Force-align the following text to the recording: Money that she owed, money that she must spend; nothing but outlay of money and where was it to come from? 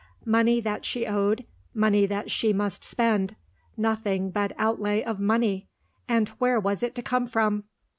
Money 0.25 0.59
that 0.59 0.83
she 0.83 1.05
owed, 1.05 1.45
money 1.75 2.07
that 2.07 2.31
she 2.31 2.51
must 2.51 2.83
spend; 2.83 3.35
nothing 3.77 4.31
but 4.31 4.51
outlay 4.57 5.03
of 5.03 5.19
money 5.19 5.67
and 6.09 6.29
where 6.39 6.59
was 6.59 6.81
it 6.81 6.95
to 6.95 7.03
come 7.03 7.27
from? 7.27 7.65